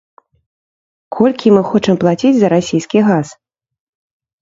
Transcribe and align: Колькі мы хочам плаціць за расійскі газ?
Колькі 1.17 1.53
мы 1.57 1.63
хочам 1.71 2.01
плаціць 2.07 2.35
за 2.41 2.47
расійскі 2.57 2.99
газ? 3.13 3.27